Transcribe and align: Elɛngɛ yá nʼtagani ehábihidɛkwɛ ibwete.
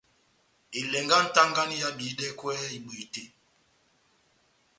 Elɛngɛ 0.79 1.15
yá 1.19 1.25
nʼtagani 1.25 1.75
ehábihidɛkwɛ 1.79 2.51
ibwete. 2.77 3.23